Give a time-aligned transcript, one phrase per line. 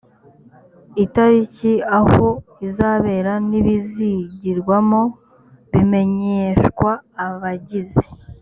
[1.03, 2.27] itariki aho
[2.67, 5.01] izabera n ibizigirwamo
[5.71, 6.91] bimenyeshwa
[7.25, 8.03] abagize